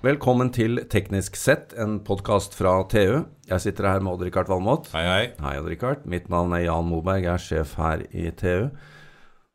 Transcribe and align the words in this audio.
Velkommen 0.00 0.48
til 0.48 0.78
Teknisk 0.88 1.34
sett, 1.36 1.74
en 1.76 1.98
podkast 2.00 2.54
fra 2.56 2.70
TU. 2.88 3.18
Jeg 3.50 3.60
sitter 3.60 3.84
her 3.84 3.98
med 4.00 4.14
Odd-Rikard 4.14 4.48
Valmot. 4.48 4.86
Hei, 4.94 5.02
hei. 5.04 5.24
Hei, 5.44 5.50
Odd-Rikard. 5.60 6.06
Mitt 6.08 6.30
navn 6.32 6.54
er 6.56 6.62
Jan 6.62 6.86
Moberg, 6.88 7.26
jeg 7.26 7.34
er 7.34 7.42
sjef 7.44 7.74
her 7.76 8.06
i 8.08 8.30
TU. 8.32 8.70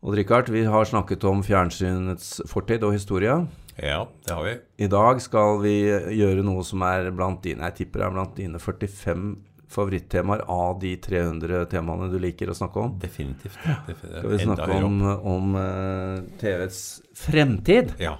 Odd-Rikard, 0.05 0.51
vi 0.53 0.61
har 0.69 0.85
snakket 0.85 1.25
om 1.25 1.41
fjernsynets 1.41 2.43
fortid 2.45 2.85
og 2.85 2.93
historie. 2.93 3.39
Ja, 3.79 4.03
det 4.27 4.35
har 4.35 4.45
vi. 4.45 4.53
I 4.85 4.89
dag 4.93 5.23
skal 5.25 5.57
vi 5.63 5.73
gjøre 6.13 6.45
noe 6.45 6.61
som 6.69 6.85
er 6.85 7.09
blant 7.09 7.41
dine 7.41 7.65
Jeg 7.71 7.79
tipper 7.79 8.05
er 8.05 8.13
blant 8.13 8.37
dine 8.37 8.61
45 8.61 9.25
favorittemaer 9.73 10.45
av 10.45 10.77
de 10.83 10.93
300 11.01 11.65
temaene 11.73 12.11
du 12.13 12.19
liker 12.21 12.53
å 12.53 12.59
snakke 12.61 12.85
om. 12.85 12.93
Definitivt. 13.01 13.57
Definitivt. 13.89 14.21
Skal 14.21 14.29
vi 14.35 14.43
snakke 14.45 14.77
om, 14.77 15.01
om 15.25 15.57
eh, 15.63 16.21
TVs 16.37 16.79
fremtid? 17.25 17.97
Ja. 17.97 18.19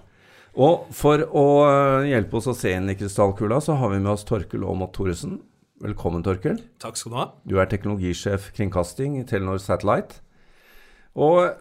Og 0.56 0.88
for 0.96 1.20
å 1.36 1.46
eh, 1.68 2.12
hjelpe 2.14 2.40
oss 2.40 2.48
å 2.48 2.56
se 2.56 2.72
inn 2.78 2.88
i 2.92 2.96
krystallkula, 2.96 3.60
så 3.64 3.76
har 3.80 3.92
vi 3.92 4.00
med 4.00 4.14
oss 4.14 4.24
Torkel 4.28 4.64
Aamodt 4.64 4.94
Thoresen. 4.96 5.42
Velkommen, 5.84 6.24
Torkel. 6.24 6.62
Takk 6.80 6.96
skal 6.96 7.12
du 7.12 7.18
ha. 7.20 7.26
Du 7.44 7.58
er 7.60 7.68
teknologisjef 7.68 8.54
kringkasting 8.56 9.18
i 9.20 9.26
Telenor 9.28 9.60
Satellite. 9.60 10.22
Og 11.20 11.52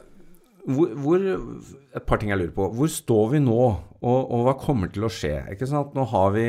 hvor, 0.64 0.94
hvor 0.96 1.20
Et 1.20 2.06
par 2.06 2.18
ting 2.22 2.30
jeg 2.30 2.40
lurer 2.40 2.54
på. 2.54 2.70
Hvor 2.78 2.88
står 2.90 3.34
vi 3.34 3.42
nå, 3.42 3.58
og, 4.00 4.20
og 4.22 4.46
hva 4.46 4.54
kommer 4.62 4.88
til 4.94 5.04
å 5.06 5.12
skje? 5.12 5.34
Ikke 5.52 5.68
sant? 5.68 5.92
Nå 5.98 6.06
har 6.14 6.30
vi 6.34 6.46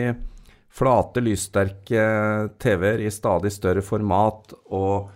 flate, 0.76 1.24
lyssterke 1.26 2.06
TV-er 2.62 3.04
i 3.06 3.12
stadig 3.14 3.52
større 3.54 3.84
format, 3.86 4.54
og 4.70 5.10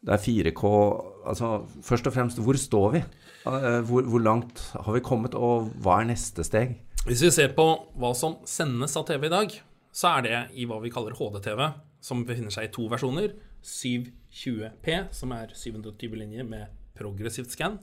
det 0.00 0.16
er 0.16 0.24
4K 0.24 0.74
Altså, 1.30 1.48
først 1.84 2.06
og 2.08 2.14
fremst, 2.14 2.38
hvor 2.40 2.56
står 2.56 2.86
vi? 2.94 3.00
Eh, 3.46 3.80
Hvor, 3.88 4.02
hvor 4.04 4.20
langt 4.20 4.60
har 4.74 4.92
vi 4.92 5.00
kommet, 5.00 5.34
og 5.34 5.70
hva 5.80 6.00
er 6.00 6.10
neste 6.10 6.44
steg? 6.44 6.76
Hvis 7.06 7.22
vi 7.24 7.30
ser 7.32 7.54
på 7.56 7.64
hva 7.96 8.10
som 8.16 8.36
sendes 8.44 8.96
av 9.00 9.06
TV 9.08 9.26
i 9.30 9.32
dag, 9.32 9.54
så 9.96 10.18
er 10.18 10.26
det 10.26 10.40
i 10.60 10.66
hva 10.68 10.80
vi 10.82 10.92
kaller 10.92 11.16
HD-TV, 11.16 11.62
som 12.04 12.24
befinner 12.28 12.52
seg 12.52 12.68
i 12.68 12.72
to 12.74 12.84
versjoner. 12.92 13.32
720P, 13.64 14.98
som 15.16 15.32
er 15.36 15.52
720 15.56 16.20
linjer 16.20 16.46
med 16.48 16.68
progressivt 16.96 17.52
scan, 17.56 17.78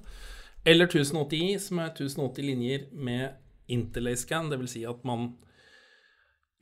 eller 0.67 0.89
1080i, 0.89 1.58
som 1.61 1.81
er 1.81 1.91
1080 1.94 2.45
linjer 2.45 2.88
med 2.94 3.38
interlay 3.73 4.17
scan, 4.19 4.50
dvs. 4.52 4.78
Si 4.78 4.85
at 4.88 5.03
man 5.08 5.31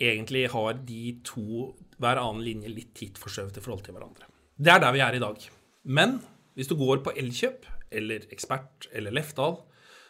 egentlig 0.01 0.47
har 0.51 0.79
de 0.87 1.19
to, 1.27 1.73
hver 1.99 2.19
annen 2.19 2.43
linje 2.43 2.71
litt 2.71 2.95
tittforskjøvet 2.97 3.59
i 3.59 3.63
forhold 3.63 3.85
til 3.85 3.95
hverandre. 3.95 4.27
Det 4.55 4.71
er 4.71 4.81
der 4.83 4.95
vi 4.95 5.03
er 5.03 5.15
i 5.15 5.23
dag. 5.23 5.47
Men 5.83 6.19
hvis 6.55 6.71
du 6.71 6.75
går 6.79 7.03
på 7.03 7.13
Elkjøp 7.19 7.67
eller 7.95 8.27
Ekspert 8.33 8.89
eller 8.91 9.15
Lefdal, 9.15 9.59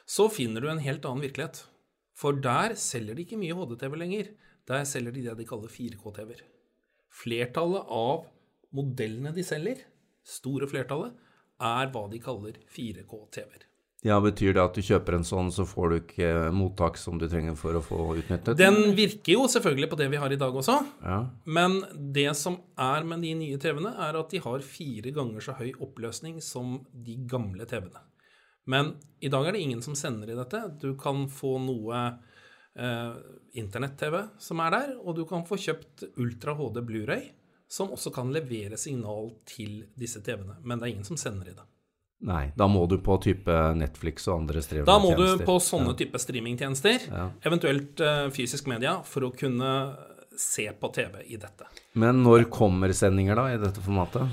så 0.06 0.28
finner 0.30 0.62
du 0.62 0.70
en 0.70 0.84
helt 0.84 1.06
annen 1.06 1.26
virkelighet. 1.26 1.64
For 2.16 2.38
der 2.40 2.76
selger 2.80 3.18
de 3.18 3.26
ikke 3.26 3.40
mye 3.40 3.56
HD-TV 3.58 3.98
lenger. 4.00 4.32
Der 4.70 4.86
selger 4.88 5.14
de 5.14 5.26
det 5.26 5.38
de 5.40 5.48
kaller 5.48 5.72
4K-TV-er. 5.72 6.42
Flertallet 7.16 7.92
av 7.92 8.26
modellene 8.76 9.34
de 9.36 9.44
selger, 9.46 9.84
store 10.26 10.68
flertallet, 10.68 11.14
er 11.62 11.92
hva 11.94 12.06
de 12.12 12.20
kaller 12.24 12.58
4K-TV-er. 12.74 13.68
Ja, 14.04 14.20
Betyr 14.22 14.54
det 14.54 14.62
at 14.62 14.76
du 14.78 14.82
kjøper 14.86 15.16
en 15.18 15.24
sånn, 15.26 15.48
så 15.52 15.64
får 15.66 15.90
du 15.90 15.96
ikke 16.00 16.32
mottak 16.54 16.98
som 17.02 17.18
du 17.18 17.26
trenger 17.30 17.56
for 17.58 17.74
å 17.74 17.82
få 17.82 18.00
utnyttet? 18.20 18.58
Den 18.60 18.94
virker 18.98 19.34
jo 19.34 19.48
selvfølgelig 19.50 19.90
på 19.90 19.98
det 19.98 20.10
vi 20.12 20.20
har 20.22 20.32
i 20.32 20.38
dag 20.38 20.54
også, 20.54 20.76
Ja. 21.02 21.30
men 21.46 21.80
det 22.14 22.36
som 22.38 22.60
er 22.78 23.04
med 23.04 23.22
de 23.22 23.34
nye 23.34 23.58
TV-ene, 23.58 23.96
er 23.98 24.16
at 24.20 24.30
de 24.30 24.38
har 24.40 24.60
fire 24.60 25.12
ganger 25.12 25.42
så 25.42 25.56
høy 25.58 25.72
oppløsning 25.82 26.42
som 26.42 26.86
de 26.94 27.16
gamle 27.26 27.66
TV-ene. 27.66 28.04
Men 28.68 28.96
i 29.22 29.30
dag 29.30 29.48
er 29.48 29.52
det 29.54 29.62
ingen 29.62 29.82
som 29.82 29.96
sender 29.96 30.30
i 30.30 30.36
dette. 30.38 30.78
Du 30.82 30.96
kan 30.98 31.28
få 31.30 31.58
noe 31.62 32.20
eh, 32.76 33.14
internett-TV 33.54 34.28
som 34.42 34.60
er 34.60 34.72
der, 34.72 34.96
og 35.02 35.16
du 35.16 35.26
kan 35.26 35.46
få 35.46 35.56
kjøpt 35.58 36.04
Ultra 36.18 36.56
HD 36.58 36.82
Blu-ray, 36.82 37.30
som 37.68 37.90
også 37.94 38.12
kan 38.14 38.32
levere 38.34 38.78
signal 38.78 39.32
til 39.46 39.86
disse 39.98 40.22
TV-ene. 40.22 40.58
Men 40.64 40.80
det 40.80 40.88
er 40.88 40.94
ingen 40.96 41.08
som 41.08 41.18
sender 41.18 41.50
i 41.50 41.56
det. 41.58 41.66
Nei, 42.26 42.52
da 42.56 42.68
må 42.72 42.86
du 42.90 42.96
på 43.04 43.18
type 43.22 43.54
Netflix 43.76 44.28
og 44.30 44.40
andre 44.40 44.62
streamingtjenester. 44.64 44.88
Da 44.88 45.00
må 45.04 45.12
du 45.20 45.44
på 45.46 45.58
sånne 45.62 45.94
type 46.00 46.20
streamingtjenester, 46.22 47.08
Ja. 47.12 47.26
eventuelt 47.44 48.00
uh, 48.02 48.30
fysisk 48.34 48.70
media, 48.72 49.02
for 49.04 49.28
å 49.28 49.32
kunne 49.36 49.72
se 50.40 50.72
på 50.72 50.90
TV 50.96 51.22
i 51.28 51.38
dette. 51.40 51.68
Men 51.94 52.24
når 52.24 52.48
kommer 52.52 52.92
sendinger 52.96 53.36
da, 53.40 53.46
i 53.54 53.60
dette 53.62 53.84
formatet? 53.84 54.32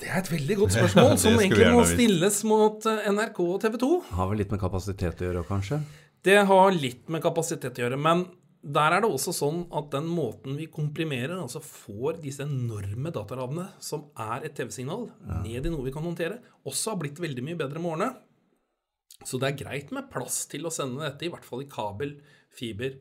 Det 0.00 0.06
er 0.12 0.20
et 0.20 0.30
veldig 0.30 0.56
godt 0.60 0.76
spørsmål, 0.76 1.16
som 1.24 1.40
egentlig 1.40 1.72
må 1.74 1.82
stilles 1.88 2.42
mot 2.46 2.86
eh, 2.86 3.08
NRK 3.10 3.40
og 3.48 3.60
TV 3.64 3.78
2. 3.82 3.92
Har 4.20 4.30
vel 4.30 4.44
litt 4.44 4.52
med 4.54 4.62
kapasitet 4.62 5.20
å 5.24 5.26
gjøre, 5.30 5.46
kanskje? 5.48 5.80
Det 6.26 6.38
har 6.48 6.74
litt 6.76 7.08
med 7.12 7.24
kapasitet 7.24 7.78
å 7.80 7.86
gjøre, 7.86 7.98
men 7.98 8.26
der 8.66 8.96
er 8.96 9.02
det 9.04 9.08
også 9.12 9.30
sånn 9.36 9.60
at 9.78 9.92
den 9.92 10.08
måten 10.10 10.56
vi 10.58 10.66
komprimerer, 10.72 11.36
altså 11.38 11.60
får 11.62 12.18
disse 12.24 12.42
enorme 12.42 13.12
datarammene 13.14 13.68
som 13.82 14.08
er 14.18 14.46
et 14.48 14.56
TV-signal, 14.58 15.06
ned 15.44 15.68
i 15.68 15.70
noe 15.70 15.86
vi 15.86 15.92
kan 15.94 16.06
håndtere, 16.06 16.40
også 16.66 16.92
har 16.94 17.00
blitt 17.04 17.20
veldig 17.22 17.44
mye 17.46 17.60
bedre 17.60 17.82
med 17.82 17.92
årene. 17.92 18.10
Så 19.22 19.38
det 19.40 19.52
er 19.52 19.60
greit 19.62 19.92
med 19.94 20.10
plass 20.10 20.42
til 20.50 20.66
å 20.66 20.74
sende 20.74 21.04
dette, 21.04 21.28
i 21.28 21.30
hvert 21.32 21.46
fall 21.46 21.62
i 21.62 21.70
kabel, 21.70 22.16
fiber 22.52 22.98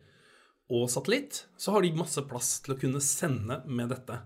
og 0.69 0.85
satellitt. 0.91 1.43
Så 1.57 1.73
har 1.73 1.83
de 1.83 1.91
masse 1.97 2.21
plass 2.29 2.59
til 2.65 2.75
å 2.75 2.79
kunne 2.79 3.01
sende 3.03 3.59
med 3.65 3.89
dette. 3.93 4.21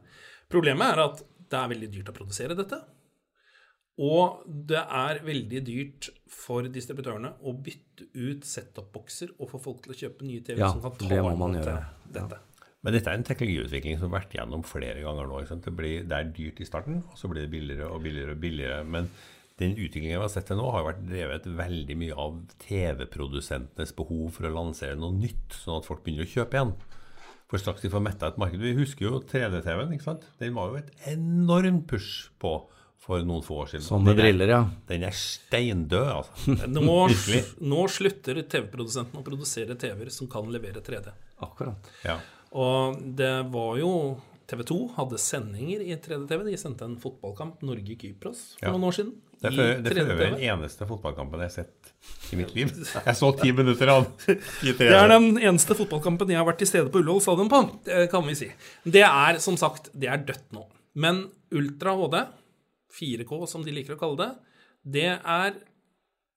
Problemet 0.52 0.92
er 0.92 1.04
at 1.08 1.24
det 1.50 1.60
er 1.60 1.72
veldig 1.72 1.92
dyrt 1.96 2.12
å 2.12 2.18
produsere 2.20 2.58
dette. 2.58 2.84
Og 4.00 4.44
det 4.48 4.80
er 4.80 5.18
veldig 5.26 5.62
dyrt 5.68 6.10
for 6.32 6.64
distributørene 6.72 7.34
å 7.44 7.52
bytte 7.52 8.06
ut 8.16 8.46
set-top-bokser 8.48 9.34
og 9.38 9.50
få 9.52 9.60
folk 9.60 9.82
til 9.84 9.92
å 9.92 9.98
kjøpe 10.04 10.28
nye 10.28 10.44
TV 10.46 10.62
Ja, 10.62 10.70
som 10.72 10.80
kan 10.86 10.94
ta 10.96 11.10
det 11.12 11.18
må 11.26 11.34
man 11.36 11.58
gjøre. 11.58 11.82
dette. 12.08 12.38
Men 12.80 12.96
dette 12.96 13.12
er 13.12 13.18
en 13.20 13.26
teknologiutvikling 13.28 13.98
som 14.00 14.08
har 14.08 14.22
vært 14.22 14.38
gjennom 14.38 14.64
flere 14.64 15.02
ganger 15.04 15.28
nå. 15.28 15.42
Ikke 15.42 15.52
sant? 15.52 15.66
Det, 15.68 15.74
blir, 15.76 16.06
det 16.08 16.16
er 16.16 16.30
dyrt 16.32 16.62
i 16.64 16.68
starten, 16.70 17.02
og 17.12 17.18
så 17.20 17.28
blir 17.28 17.44
det 17.44 17.52
billigere 17.52 17.90
og 17.92 18.00
billigere 18.06 18.38
og 18.38 18.40
billigere. 18.40 18.86
Men 18.88 19.10
den 19.60 19.74
utviklingen 19.76 20.16
vi 20.16 20.24
har 20.24 20.32
sett 20.32 20.48
til 20.48 20.56
nå, 20.62 20.70
har 20.72 20.86
vært 20.88 21.04
drevet 21.10 21.50
veldig 21.60 21.98
mye 22.00 22.16
av 22.24 22.38
TV-produsentenes 22.64 23.92
behov 23.98 24.30
for 24.38 24.48
å 24.48 24.54
lansere 24.56 24.96
noe 24.96 25.12
nytt, 25.18 25.60
sånn 25.60 25.82
at 25.82 25.90
folk 25.90 26.06
begynner 26.06 26.24
å 26.24 26.32
kjøpe 26.38 26.56
igjen. 26.56 26.74
For 27.50 27.60
straks 27.60 27.82
de 27.84 27.90
får 27.92 28.04
metta 28.06 28.28
et 28.30 28.38
marked 28.40 28.62
Vi 28.62 28.76
husker 28.78 29.08
jo 29.08 29.20
3D-TV-en. 29.26 29.92
ikke 29.96 30.06
sant? 30.06 30.26
Den 30.40 30.54
var 30.56 30.70
jo 30.72 30.80
et 30.80 30.92
enormt 31.12 31.88
push 31.90 32.30
på 32.40 32.54
for 33.00 33.22
noen 33.26 33.44
få 33.46 33.62
år 33.64 33.70
siden. 33.74 33.86
Sånne 33.88 34.12
Den 34.12 34.20
er- 34.20 34.24
briller, 34.28 34.48
ja. 34.54 34.62
Den 34.90 35.04
er 35.08 35.16
steindød, 35.16 36.10
altså. 36.14 36.58
Nå, 36.78 36.98
nå 37.74 37.86
slutter 37.90 38.42
TV-produsenten 38.44 39.20
å 39.22 39.24
produsere 39.26 39.78
TV-er 39.80 40.12
som 40.14 40.28
kan 40.32 40.50
levere 40.52 40.82
3D. 40.86 41.14
Akkurat. 41.46 41.90
Ja. 42.06 42.18
Og 42.60 43.00
det 43.16 43.34
var 43.54 43.78
jo 43.80 43.94
TV 44.50 44.64
2 44.66 44.78
hadde 44.98 45.18
sendinger 45.22 45.82
i 45.86 45.96
3D-TV. 46.02 46.44
De 46.50 46.58
sendte 46.58 46.86
en 46.88 46.96
fotballkamp, 47.00 47.60
Norge-Kypros, 47.62 48.56
for 48.60 48.66
Ja. 48.68 48.72
noen 48.74 48.88
år 48.90 48.96
siden. 48.98 49.12
Det 49.40 49.48
er 49.48 49.56
for, 49.56 49.82
det 49.84 49.92
er 49.92 49.96
for 49.96 50.12
øvrig 50.12 50.32
den 50.34 50.42
eneste 50.52 50.86
fotballkampen 50.90 51.40
jeg 51.40 51.48
har 51.48 51.54
sett 51.64 52.34
i 52.34 52.36
mitt 52.36 52.50
liv. 52.58 52.74
Jeg 53.06 53.16
så 53.16 53.30
ti 53.40 53.54
minutter 53.56 53.88
av 53.94 54.10
den. 54.26 54.42
Det 54.76 54.90
er 54.92 55.08
den 55.14 55.38
eneste 55.40 55.78
fotballkampen 55.80 56.28
jeg 56.34 56.36
har 56.42 56.48
vært 56.50 56.60
til 56.60 56.68
stede 56.68 56.92
på 56.92 57.00
Ullevål 57.00 57.22
stadion 57.24 57.48
på, 57.54 57.62
kan 58.12 58.28
vi 58.28 58.36
si. 58.36 58.50
Det 58.84 59.06
er 59.08 59.40
som 59.40 59.56
sagt 59.56 59.88
det 59.96 60.10
er 60.12 60.18
dødt 60.28 60.50
nå. 60.52 60.66
Men 61.00 61.30
Ultra 61.56 61.94
HD, 61.96 62.18
4K 62.94 63.46
som 63.48 63.66
de 63.66 63.74
liker 63.76 63.96
å 63.98 64.02
kalle 64.02 64.22
det, 64.24 64.32
det 64.82 65.12
er 65.18 65.60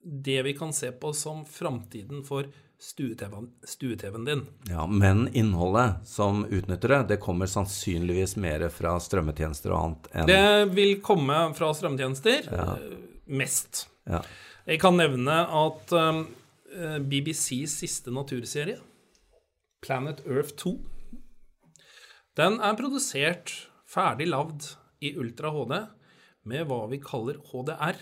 det 0.03 0.43
vi 0.43 0.53
kan 0.59 0.73
se 0.75 0.91
på 0.93 1.13
som 1.15 1.45
framtiden 1.47 2.25
for 2.27 2.49
stue-TV-en 2.83 4.25
din. 4.25 4.47
Ja, 4.69 4.87
Men 4.87 5.29
innholdet 5.33 6.09
som 6.09 6.45
utnytter 6.45 6.89
det, 6.89 7.03
det 7.09 7.17
kommer 7.23 7.47
sannsynligvis 7.47 8.35
mer 8.37 8.67
fra 8.75 8.97
strømmetjenester 9.01 9.71
og 9.71 9.79
annet 9.79 10.09
enn 10.13 10.31
Det 10.31 10.75
vil 10.75 10.97
komme 11.05 11.37
fra 11.55 11.71
strømmetjenester 11.79 12.51
ja. 12.51 12.67
mest. 13.31 13.87
ja. 14.11 14.25
Jeg 14.67 14.83
kan 14.83 14.99
nevne 14.99 15.41
at 15.47 15.95
um, 15.95 16.25
eh, 16.75 16.99
BBCs 16.99 17.79
siste 17.83 18.15
naturserie, 18.15 18.79
Planet 19.83 20.23
Earth 20.27 20.55
2, 20.63 20.77
den 22.39 22.61
er 22.63 22.79
produsert, 22.79 23.55
ferdig 23.91 24.29
lagd, 24.31 24.73
i 25.03 25.17
Ultra 25.19 25.51
HD 25.51 25.75
med 26.49 26.67
hva 26.69 26.81
vi 26.91 26.99
kaller 27.03 27.39
HDR, 27.51 27.97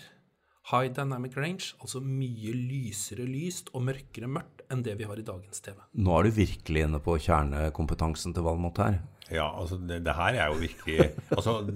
High 0.71 0.91
Dynamic 0.95 1.35
Range, 1.37 1.73
altså 1.81 2.01
mye 2.05 2.53
lysere 2.55 3.25
lyst 3.27 3.71
og 3.75 3.83
mørkere 3.89 4.29
mørkt 4.31 4.63
enn 4.71 4.85
det 4.87 4.95
vi 5.01 5.07
har 5.09 5.19
i 5.19 5.25
dagens 5.27 5.61
TV. 5.65 5.75
Nå 5.99 6.13
er 6.19 6.29
du 6.29 6.37
virkelig 6.37 6.85
inne 6.87 7.01
på 7.03 7.17
kjernekompetansen 7.25 8.35
til 8.37 8.45
Valmot 8.47 8.79
her. 8.79 9.01
Ja, 9.33 9.49
altså, 9.59 9.79
det, 9.79 10.03
det 10.07 10.15
her 10.19 10.35
er 10.43 10.49
jo 10.51 10.59
virkelig 10.59 11.05
Altså 11.31 11.53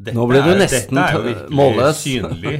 dette 0.00 0.12
Nå 0.16 0.26
ble 0.28 0.42
du 0.44 0.50
er- 0.54 0.60
nesten 0.62 0.96
dette 0.98 1.06
er 1.06 1.16
jo 1.16 1.22
virkelig 1.26 1.56
målløs. 1.60 2.02
synlig. 2.04 2.54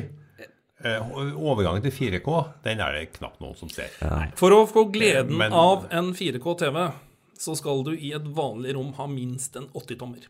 Eh, 0.81 1.11
overgangen 1.37 1.83
til 1.85 1.93
4K, 1.93 2.35
den 2.65 2.81
er 2.81 2.95
det 2.97 3.03
knapt 3.19 3.41
noen 3.45 3.57
som 3.59 3.69
ser. 3.69 3.93
For 4.41 4.55
å 4.57 4.63
få 4.69 4.87
gleden 4.93 5.37
Men- 5.37 5.53
av 5.53 5.87
en 5.93 6.13
4K 6.17 6.55
TV, 6.63 6.87
så 7.41 7.55
skal 7.57 7.83
du 7.85 7.91
i 7.97 8.13
et 8.17 8.25
vanlig 8.37 8.75
rom 8.77 8.93
ha 8.97 9.07
minst 9.09 9.57
en 9.57 9.69
80-tommer. 9.77 10.25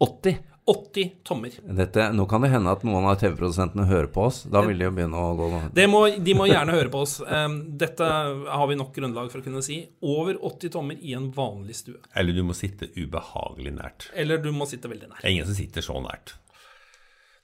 80. 0.00 0.38
80 0.70 1.10
tommer. 1.24 1.50
Dette, 1.76 2.12
nå 2.12 2.26
kan 2.30 2.44
det 2.44 2.50
hende 2.52 2.70
at 2.70 2.84
noen 2.86 3.06
av 3.10 3.16
TV-produsentene 3.18 3.88
hører 3.88 4.06
på 4.12 4.26
oss. 4.28 4.42
Da 4.46 4.60
vil 4.62 4.78
de 4.78 4.86
jo 4.86 4.92
begynne 4.94 5.18
å 5.18 5.32
gå 5.38 5.48
Det 5.74 5.86
må, 5.90 6.04
de 6.14 6.34
må 6.36 6.46
gjerne 6.46 6.76
høre 6.76 6.92
på 6.92 7.00
oss. 7.02 7.16
Um, 7.26 7.56
dette 7.80 8.06
har 8.06 8.68
vi 8.70 8.76
nok 8.78 8.92
grunnlag 8.94 9.32
for 9.32 9.42
å 9.42 9.46
kunne 9.48 9.64
si. 9.66 9.80
Over 10.06 10.38
80 10.38 10.74
tommer 10.76 11.00
i 11.00 11.16
en 11.18 11.30
vanlig 11.34 11.80
stue. 11.80 11.98
Eller 12.14 12.36
du 12.36 12.44
må 12.46 12.54
sitte 12.54 12.90
ubehagelig 12.94 13.74
nært. 13.80 14.10
Eller 14.14 14.38
du 14.44 14.52
må 14.54 14.68
sitte 14.70 14.92
veldig 14.92 15.10
nært. 15.10 15.24
Det 15.24 15.30
er 15.32 15.36
ingen 15.40 15.50
som 15.50 15.58
sitter 15.58 15.88
så 15.88 15.98
nært. 16.06 16.36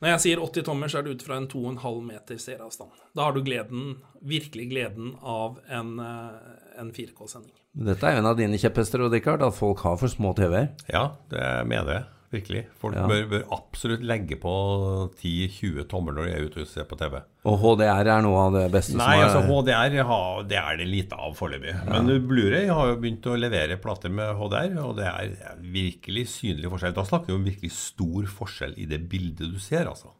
Når 0.04 0.12
jeg 0.12 0.22
sier 0.26 0.42
80 0.44 0.66
tommer, 0.68 0.92
så 0.92 1.00
er 1.00 1.06
det 1.06 1.16
ut 1.16 1.22
fra 1.24 1.38
en 1.40 1.48
2,5 1.48 2.02
meter 2.04 2.40
seeravstand. 2.40 2.98
Da 3.16 3.26
har 3.26 3.34
du 3.34 3.40
gleden, 3.42 3.94
virkelig 4.20 4.68
gleden 4.70 5.14
av 5.22 5.56
en, 5.72 5.96
eh, 5.98 6.58
en 6.78 6.92
4K-sending. 6.92 7.54
Dette 7.72 8.04
er 8.04 8.14
jo 8.14 8.20
en 8.20 8.28
av 8.30 8.36
dine 8.36 8.60
kjepphester, 8.60 9.02
Odd 9.02 9.16
Rikard, 9.16 9.42
at 9.42 9.56
folk 9.56 9.80
har 9.88 9.96
for 9.96 10.12
små 10.12 10.36
TV-er. 10.36 10.68
Ja, 10.92 11.08
det 11.32 11.48
mener 11.66 11.92
jeg. 11.92 12.04
Virkelig. 12.32 12.64
Folk 12.80 12.96
Ja. 12.96 13.06
bør, 13.06 13.26
bør 13.30 13.44
absolutt 13.54 14.02
legge 14.02 14.36
på 14.42 14.52
10-20 15.20 15.84
tommer 15.88 16.12
når 16.16 16.26
de 16.26 16.32
er 16.34 16.46
ute 16.48 16.60
og 16.64 16.66
ser 16.70 16.84
på 16.90 16.98
TV. 16.98 17.20
Og 17.46 17.58
HDR 17.62 18.10
er 18.10 18.22
noe 18.24 18.40
av 18.48 18.52
det 18.56 18.64
beste 18.74 18.96
Nei, 18.98 19.06
som 19.06 19.20
er 19.20 19.26
altså 19.28 19.42
HDR 19.46 19.96
har, 20.10 20.42
det 20.50 20.58
er 20.58 20.80
det 20.80 20.88
lite 20.90 21.14
av 21.14 21.36
foreløpig. 21.38 21.76
Men 21.86 22.10
Blu-ray 22.26 22.66
har 22.72 22.90
jo 22.92 22.98
begynt 23.02 23.28
å 23.30 23.38
levere 23.38 23.78
plater 23.78 24.10
med 24.10 24.34
HDR, 24.40 24.74
og 24.82 24.96
det 24.98 25.06
er 25.06 25.56
virkelig 25.62 26.26
synlig 26.34 26.70
forskjell. 26.72 26.96
Da 26.98 27.06
snakker 27.06 27.30
vi 27.32 27.38
om 27.38 27.46
virkelig 27.46 27.72
stor 27.78 28.26
forskjell 28.40 28.74
i 28.76 28.88
det 28.90 29.04
bildet 29.08 29.52
du 29.54 29.58
ser, 29.62 29.86
altså. 29.86 30.10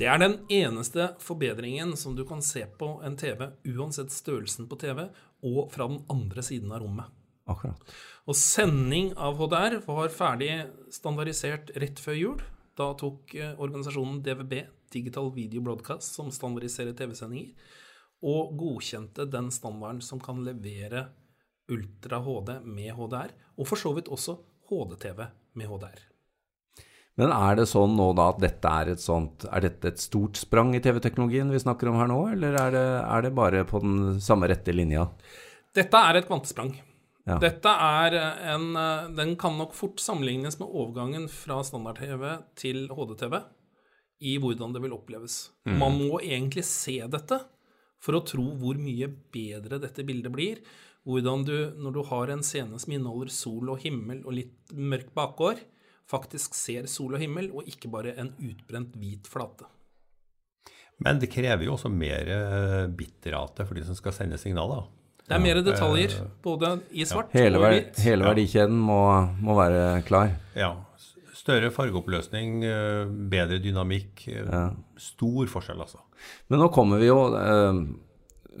Det 0.00 0.08
er 0.10 0.18
den 0.18 0.38
eneste 0.50 1.12
forbedringen 1.22 1.92
som 1.96 2.16
du 2.16 2.24
kan 2.26 2.40
se 2.42 2.64
på 2.78 2.96
en 3.06 3.14
TV, 3.16 3.52
uansett 3.76 4.10
størrelsen 4.10 4.66
på 4.66 4.78
TV, 4.80 5.04
og 5.46 5.70
fra 5.70 5.86
den 5.86 6.00
andre 6.10 6.42
siden 6.42 6.72
av 6.74 6.82
rommet. 6.82 7.06
Akkurat. 7.50 7.94
Og 8.30 8.36
sending 8.38 9.12
av 9.18 9.38
HDR 9.40 9.80
var 9.86 10.12
ferdig 10.14 10.52
standardisert 10.94 11.72
rett 11.82 12.02
før 12.02 12.18
jul. 12.18 12.42
Da 12.78 12.92
tok 12.98 13.34
eh, 13.34 13.56
organisasjonen 13.58 14.20
DVB, 14.24 14.60
Digital 14.94 15.32
Video 15.34 15.62
Broadcast, 15.64 16.14
som 16.14 16.30
standardiserer 16.34 16.94
TV-sendinger, 16.96 17.50
og 18.20 18.52
godkjente 18.60 19.26
den 19.30 19.48
standarden 19.54 20.02
som 20.04 20.20
kan 20.22 20.42
levere 20.46 21.08
Ultra 21.70 22.20
HD 22.24 22.56
med 22.66 22.94
HDR, 22.96 23.34
og 23.56 23.68
for 23.68 23.80
så 23.80 23.92
vidt 23.96 24.10
også 24.12 24.36
HD-TV 24.70 25.26
med 25.58 25.70
HDR. 25.70 26.06
Men 27.18 27.32
er 27.34 27.58
det 27.58 27.68
sånn 27.68 27.96
nå 27.98 28.12
da 28.16 28.30
at 28.32 28.38
dette 28.40 28.70
er 28.80 28.92
et 28.92 29.02
sånt 29.02 29.42
Er 29.50 29.64
dette 29.64 29.90
et 29.90 30.00
stort 30.00 30.38
sprang 30.40 30.70
i 30.78 30.80
TV-teknologien 30.80 31.50
vi 31.52 31.60
snakker 31.60 31.90
om 31.90 31.98
her 32.00 32.08
nå, 32.08 32.20
eller 32.32 32.56
er 32.56 32.70
det, 32.72 32.84
er 33.02 33.26
det 33.26 33.32
bare 33.36 33.64
på 33.68 33.82
den 33.82 34.20
samme 34.24 34.48
rette 34.48 34.72
linja? 34.72 35.08
Dette 35.76 36.00
er 36.00 36.20
et 36.20 36.30
kvantesprang. 36.30 36.72
Ja. 37.30 37.38
Dette 37.42 37.70
er 37.70 38.16
en 38.52 38.74
eh, 38.76 39.08
Den 39.14 39.36
kan 39.38 39.56
nok 39.60 39.76
fort 39.78 40.02
sammenlignes 40.02 40.58
med 40.60 40.68
overgangen 40.68 41.28
fra 41.32 41.60
standard-TV 41.66 42.26
til 42.58 42.88
HD-TV 42.90 43.38
i 44.20 44.36
hvordan 44.40 44.74
det 44.74 44.82
vil 44.84 44.92
oppleves. 44.92 45.46
Man 45.64 45.96
må 45.96 46.18
egentlig 46.20 46.66
se 46.68 46.98
dette 47.08 47.38
for 48.00 48.16
å 48.16 48.24
tro 48.26 48.44
hvor 48.60 48.76
mye 48.80 49.08
bedre 49.32 49.80
dette 49.80 50.04
bildet 50.04 50.32
blir. 50.34 50.60
Hvordan 51.08 51.44
du, 51.48 51.54
når 51.80 51.94
du 51.96 52.00
har 52.10 52.32
en 52.32 52.44
scene 52.44 52.76
som 52.80 52.92
inneholder 52.92 53.32
sol 53.32 53.72
og 53.72 53.80
himmel 53.80 54.20
og 54.26 54.36
litt 54.36 54.74
mørk 54.76 55.14
bakgård, 55.16 55.62
faktisk 56.10 56.56
ser 56.58 56.88
sol 56.90 57.16
og 57.16 57.22
himmel, 57.22 57.48
og 57.54 57.68
ikke 57.70 57.90
bare 57.92 58.12
en 58.20 58.32
utbrent 58.44 58.96
hvit 59.00 59.28
flate. 59.30 59.68
Men 61.00 61.20
det 61.22 61.30
krever 61.32 61.64
jo 61.64 61.78
også 61.78 61.88
mer 61.92 62.28
eh, 62.34 62.86
bitrate 62.92 63.64
for 63.64 63.78
de 63.78 63.86
som 63.88 63.96
skal 63.96 64.12
sende 64.16 64.40
signaler. 64.40 64.84
Det 65.30 65.36
er 65.38 65.42
mer 65.44 65.60
detaljer, 65.62 66.14
både 66.42 66.74
i 66.90 67.04
svart 67.06 67.30
Hele, 67.38 67.60
og 67.60 67.68
i 67.68 67.76
hvitt. 67.78 68.00
hele 68.02 68.26
verdikjeden 68.26 68.78
må, 68.82 69.00
må 69.40 69.54
være 69.54 70.02
klar. 70.08 70.32
Ja. 70.58 70.72
Større 71.40 71.70
fargeoppløsning, 71.72 72.58
eh, 72.66 73.06
bedre 73.32 73.60
dynamikk. 73.62 74.26
Ja. 74.28 74.64
Stor 75.00 75.46
forskjell, 75.48 75.80
altså. 75.80 76.02
Men 76.50 76.60
nå 76.60 76.68
kommer 76.74 76.98
vi 77.00 77.06
jo 77.08 77.20
eh, 77.38 77.78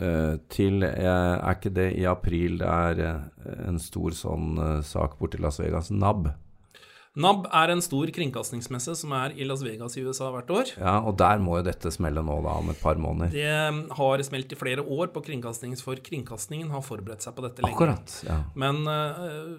eh, 0.00 0.36
til 0.48 0.82
eh, 0.86 1.02
Er 1.04 1.58
ikke 1.58 1.74
det 1.76 1.90
i 2.00 2.06
april 2.08 2.56
det 2.62 2.70
er 2.70 3.02
eh, 3.04 3.66
en 3.68 3.78
stor 3.82 4.14
sånn 4.16 4.54
eh, 4.56 4.78
sak 4.86 5.18
borti 5.20 5.42
Las 5.42 5.60
Vegas? 5.60 5.90
NAB. 5.92 6.30
NAB 7.18 7.48
er 7.50 7.72
en 7.72 7.82
stor 7.82 8.10
kringkastingsmesse 8.14 8.94
som 9.00 9.12
er 9.18 9.34
i 9.34 9.46
Las 9.48 9.64
Vegas 9.66 9.96
i 9.98 10.04
USA 10.06 10.28
hvert 10.30 10.50
år. 10.54 10.70
Ja, 10.78 11.00
og 11.02 11.16
der 11.18 11.42
må 11.42 11.56
jo 11.58 11.64
dette 11.66 11.90
smelle 11.90 12.22
nå 12.22 12.36
da 12.44 12.54
om 12.60 12.70
et 12.70 12.78
par 12.78 13.00
måneder. 13.02 13.34
Det 13.34 13.96
har 13.98 14.22
smelt 14.26 14.54
i 14.54 14.58
flere 14.58 14.84
år 14.84 15.10
på 15.10 15.24
kringkastings, 15.26 15.82
for 15.82 15.98
kringkastingen 16.06 16.70
har 16.70 16.84
forberedt 16.86 17.26
seg 17.26 17.34
på 17.34 17.42
dette 17.48 17.64
lenge. 17.66 17.74
Akkurat. 17.74 18.14
ja. 18.28 18.38
Men 18.54 18.84
uh, 18.86 19.58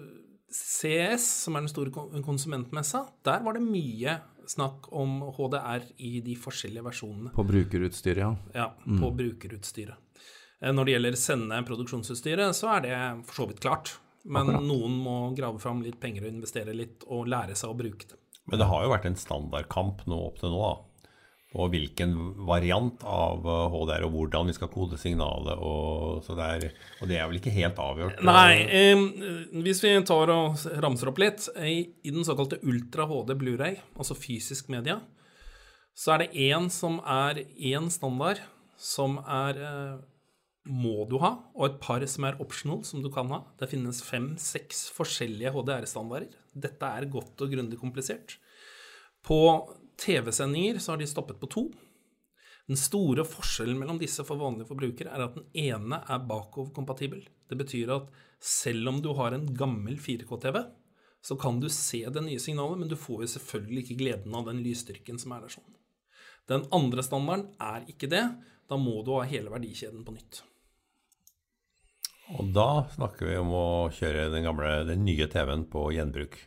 CS, 0.52 1.26
som 1.44 1.56
er 1.56 1.66
den 1.66 1.72
store 1.72 2.22
konsumentmessa, 2.24 3.04
der 3.28 3.44
var 3.44 3.58
det 3.58 3.64
mye 3.64 4.16
snakk 4.48 4.88
om 4.96 5.20
HDR 5.36 5.84
i 6.02 6.20
de 6.24 6.34
forskjellige 6.40 6.82
versjonene 6.84 7.30
På 7.36 7.44
brukerutstyret, 7.46 8.24
ja. 8.24 8.32
ja, 8.56 8.70
på 8.98 9.12
brukerutstyret. 9.16 10.24
Eh, 10.62 10.72
Når 10.72 10.88
det 10.88 10.96
gjelder 10.96 11.18
sende 11.20 11.60
produksjonsutstyret, 11.68 12.56
så 12.56 12.72
er 12.76 12.86
det 12.86 12.96
for 13.28 13.42
så 13.42 13.48
vidt 13.50 13.62
klart. 13.62 13.94
Men 14.24 14.48
Akkurat. 14.48 14.66
noen 14.68 14.96
må 15.02 15.16
grave 15.36 15.58
fram 15.62 15.82
litt 15.82 15.98
penger 16.00 16.26
og 16.26 16.34
investere 16.34 16.74
litt 16.76 17.02
og 17.10 17.26
lære 17.30 17.56
seg 17.58 17.72
å 17.72 17.78
bruke 17.78 18.06
det. 18.06 18.18
Men 18.50 18.58
det 18.58 18.68
har 18.70 18.84
jo 18.84 18.90
vært 18.92 19.06
en 19.10 19.18
standardkamp 19.18 20.02
nå 20.10 20.18
opp 20.28 20.40
til 20.40 20.52
nå, 20.52 20.62
da. 20.62 21.08
På 21.52 21.66
hvilken 21.68 22.14
variant 22.48 23.02
av 23.04 23.44
eh, 23.44 23.74
HDR 23.74 24.06
og 24.06 24.14
hvordan 24.14 24.48
vi 24.48 24.54
skal 24.56 24.70
kode 24.72 24.96
signalet. 24.96 25.60
Og, 25.60 26.22
så 26.24 26.36
det 26.38 26.46
er, 26.48 26.78
og 27.02 27.10
det 27.10 27.18
er 27.18 27.26
vel 27.28 27.40
ikke 27.42 27.52
helt 27.52 27.82
avgjort. 27.82 28.22
Nei, 28.24 28.62
eh, 28.72 29.02
hvis 29.66 29.82
vi 29.84 29.92
tar 30.08 30.32
og 30.32 30.64
ramser 30.80 31.12
opp 31.12 31.20
litt 31.20 31.50
I, 31.60 31.74
I 32.08 32.14
den 32.14 32.24
såkalte 32.24 32.62
Ultra 32.64 33.04
HD 33.10 33.34
Blu-ray, 33.36 33.82
altså 33.98 34.16
fysisk 34.16 34.72
media, 34.72 35.02
så 35.92 36.14
er 36.14 36.24
det 36.24 36.48
én 36.48 36.70
som 36.72 37.02
er 37.04 37.44
én 37.44 37.90
standard, 37.92 38.40
som 38.80 39.20
er 39.28 39.60
eh, 39.60 40.00
må 40.68 41.06
du 41.10 41.16
ha, 41.18 41.32
og 41.56 41.64
et 41.66 41.78
par 41.82 42.04
som 42.06 42.26
er 42.28 42.38
optional, 42.42 42.84
som 42.86 43.02
du 43.02 43.08
kan 43.12 43.30
ha. 43.34 43.40
Det 43.58 43.70
finnes 43.70 44.02
fem-seks 44.06 44.84
forskjellige 44.94 45.50
HDR-standarder. 45.54 46.36
Dette 46.54 46.90
er 46.98 47.08
godt 47.10 47.42
og 47.42 47.54
grundig 47.54 47.80
komplisert. 47.80 48.36
På 49.26 49.38
TV-sendinger 49.98 50.78
så 50.82 50.94
har 50.94 51.02
de 51.02 51.08
stoppet 51.10 51.40
på 51.40 51.50
to. 51.50 51.64
Den 52.70 52.78
store 52.78 53.24
forskjellen 53.26 53.80
mellom 53.80 53.98
disse 53.98 54.22
for 54.26 54.38
vanlige 54.38 54.70
forbrukere 54.70 55.10
er 55.10 55.24
at 55.26 55.34
den 55.34 55.48
ene 55.64 55.98
er 56.06 56.22
bakoverkompatibel. 56.28 57.24
Det 57.50 57.58
betyr 57.58 57.90
at 57.96 58.12
selv 58.42 58.92
om 58.92 59.02
du 59.02 59.10
har 59.18 59.34
en 59.34 59.48
gammel 59.58 59.98
4K-TV, 59.98 60.62
så 61.22 61.36
kan 61.38 61.58
du 61.62 61.68
se 61.70 62.04
det 62.10 62.22
nye 62.22 62.42
signalet, 62.42 62.80
men 62.82 62.90
du 62.90 62.96
får 62.98 63.24
jo 63.24 63.32
selvfølgelig 63.34 63.84
ikke 63.84 63.98
gleden 63.98 64.34
av 64.34 64.46
den 64.46 64.62
lysstyrken 64.62 65.18
som 65.22 65.34
er 65.34 65.44
der 65.44 65.54
sånn. 65.54 65.76
Den 66.50 66.66
andre 66.74 67.02
standarden 67.06 67.52
er 67.62 67.86
ikke 67.90 68.10
det. 68.10 68.24
Da 68.70 68.78
må 68.78 69.02
du 69.06 69.14
ha 69.14 69.26
hele 69.28 69.52
verdikjeden 69.52 70.02
på 70.06 70.14
nytt. 70.16 70.42
Og 72.38 72.52
da 72.54 72.84
snakker 72.94 73.28
vi 73.28 73.36
om 73.40 73.50
å 73.56 73.66
kjøre 73.92 74.30
den 74.32 74.46
gamle, 74.46 74.70
den 74.88 75.04
nye 75.04 75.28
TV-en 75.30 75.66
på 75.72 75.90
gjenbruk. 75.96 76.38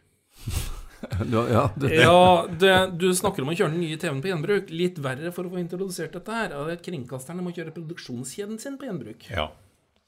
Ja, 1.05 1.70
det, 1.75 1.89
Ja, 2.01 2.48
det, 2.50 2.72
du 2.98 3.12
snakker 3.13 3.44
om 3.44 3.51
å 3.51 3.55
kjøre 3.55 3.75
den 3.75 3.84
nye 3.84 3.98
TV-en 4.00 4.24
på 4.24 4.32
gjenbruk. 4.32 4.72
Litt 4.74 4.98
verre 5.03 5.29
for 5.36 5.46
å 5.46 5.51
få 5.53 5.60
introdusert 5.62 6.15
dette 6.15 6.34
her 6.34 6.55
er 6.55 6.72
at 6.74 6.82
kringkasterne 6.86 7.44
må 7.46 7.53
kjøre 7.53 7.75
produksjonskjeden 7.75 8.58
sin 8.62 8.79
på 8.79 8.88
gjenbruk. 8.88 9.27
Ja. 9.29 9.51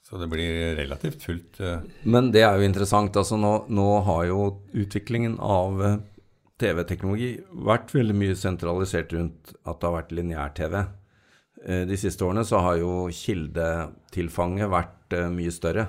Så 0.08 0.18
det 0.18 0.30
blir 0.32 0.74
relativt 0.78 1.22
fullt. 1.22 1.60
Uh... 1.60 1.84
Men 2.08 2.32
det 2.34 2.42
er 2.46 2.56
jo 2.56 2.66
interessant. 2.66 3.16
Altså 3.20 3.38
nå, 3.38 3.52
nå 3.68 3.88
har 4.08 4.24
jo 4.30 4.38
utviklingen 4.72 5.36
av 5.44 5.82
eh, 5.84 5.98
TV-teknologi 6.58 7.34
vært 7.68 7.92
veldig 7.94 8.16
mye 8.16 8.38
sentralisert 8.38 9.12
rundt 9.14 9.52
at 9.62 9.76
det 9.76 9.90
har 9.90 9.98
vært 9.98 10.14
lineær-TV. 10.16 10.78
Eh, 10.80 11.82
De 11.90 11.98
siste 12.00 12.24
årene 12.24 12.46
så 12.48 12.62
har 12.64 12.80
jo 12.80 12.94
kildetilfanget 13.12 14.72
vært 14.72 14.97
eh, 15.16 15.30
mye 15.32 15.54
større 15.54 15.88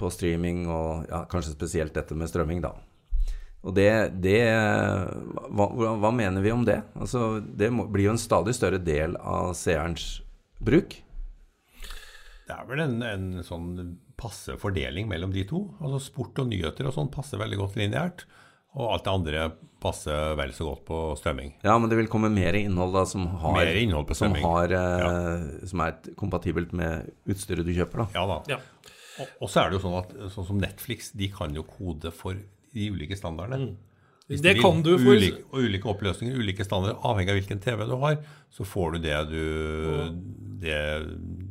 på 0.00 0.08
streaming 0.08 0.62
og 0.72 1.10
ja, 1.10 1.18
kanskje 1.28 1.52
spesielt 1.52 1.92
dette 1.92 2.16
med 2.16 2.30
strømming, 2.30 2.62
da. 2.64 2.70
Og 3.66 3.74
det, 3.76 3.90
det 4.24 4.38
hva, 4.48 5.66
hva 6.00 6.12
mener 6.14 6.40
vi 6.40 6.54
om 6.54 6.62
det? 6.64 6.78
Altså, 6.96 7.42
det 7.42 7.68
må, 7.74 7.84
blir 7.90 8.06
jo 8.06 8.14
en 8.14 8.22
stadig 8.22 8.54
større 8.56 8.78
del 8.80 9.18
av 9.18 9.50
seerens 9.58 10.22
bruk. 10.62 10.96
Det 12.48 12.54
er 12.54 12.68
vel 12.70 12.80
en, 12.86 12.96
en 13.04 13.26
sånn 13.44 13.98
passe 14.18 14.56
fordeling 14.62 15.08
mellom 15.10 15.34
de 15.34 15.44
to. 15.50 15.66
Altså 15.82 16.00
Sport 16.06 16.40
og 16.42 16.48
nyheter 16.50 16.88
og 16.88 16.96
sånn 16.96 17.12
passer 17.12 17.40
veldig 17.40 17.60
godt 17.60 17.76
lineært. 17.80 18.24
Og 18.76 18.92
alt 18.92 19.04
det 19.04 19.12
andre 19.12 19.46
passer 19.80 20.34
vel 20.36 20.50
så 20.52 20.66
godt 20.68 20.84
på 20.86 20.98
strømming. 21.18 21.54
Ja, 21.64 21.78
men 21.78 21.88
det 21.90 21.96
vil 21.98 22.08
komme 22.10 22.28
mer 22.30 22.52
innhold 22.58 22.92
da 22.92 23.04
som 23.08 23.24
har 23.40 23.54
Mer 23.56 23.74
innhold 23.80 24.06
på 24.10 24.14
som, 24.18 24.34
har, 24.34 24.68
ja. 24.68 25.66
som 25.66 25.80
er 25.86 25.96
kompatibelt 26.18 26.72
med 26.76 27.08
utstyret 27.30 27.64
du 27.66 27.72
kjøper. 27.72 28.04
da. 28.04 28.06
Ja 28.14 28.26
da. 28.26 28.38
Ja. 28.56 28.58
Og, 29.18 29.26
og 29.42 29.50
så 29.50 29.62
er 29.64 29.70
det 29.72 29.78
jo 29.80 29.84
sånn 29.88 29.98
at 29.98 30.12
sånn 30.34 30.46
som 30.46 30.58
Netflix, 30.62 31.12
de 31.16 31.30
kan 31.32 31.54
jo 31.56 31.64
kode 31.66 32.12
for 32.14 32.36
de 32.74 32.90
ulike 32.92 33.16
standardene. 33.18 33.72
Hvis 34.28 34.42
Det 34.44 34.58
vil. 34.58 34.62
kan 34.62 34.82
du 34.84 34.92
for- 34.98 35.16
ulike, 35.16 35.40
og 35.48 35.62
ulike 35.64 35.88
oppløsninger, 35.88 36.36
ulike 36.36 36.64
standarder. 36.66 36.98
Avhengig 37.08 37.32
av 37.32 37.38
hvilken 37.40 37.62
TV 37.64 37.86
du 37.88 37.96
har, 37.96 38.18
så 38.52 38.66
får 38.68 38.92
du 38.92 38.98
det 39.06 39.16
du, 39.30 39.42
det 40.60 40.80